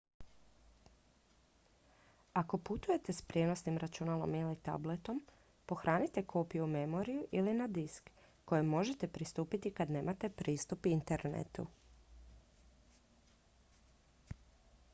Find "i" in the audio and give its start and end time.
9.69-9.73